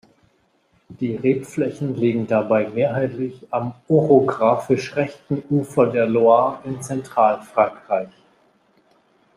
[0.99, 8.09] Die Rebflächen liegen dabei mehrheitlich am orographisch rechten Ufer der Loire in Zentralfrankreich.